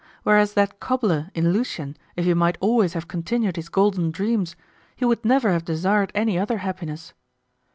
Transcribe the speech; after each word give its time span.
Whereas 0.23 0.53
that 0.55 0.79
cobbler 0.79 1.29
in 1.35 1.53
Lucian 1.53 1.95
if 2.15 2.25
he 2.25 2.33
might 2.33 2.57
always 2.59 2.93
have 2.93 3.07
continued 3.07 3.55
his 3.55 3.69
golden 3.69 4.09
dreams, 4.09 4.55
he 4.95 5.05
would 5.05 5.23
never 5.23 5.51
have 5.51 5.63
desired 5.63 6.11
any 6.15 6.39
other 6.39 6.57
happiness. 6.57 7.13